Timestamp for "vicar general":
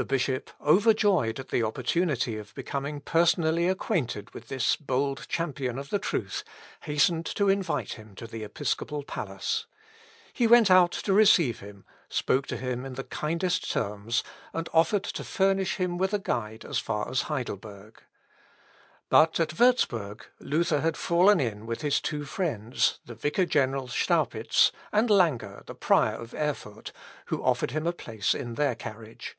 23.16-23.88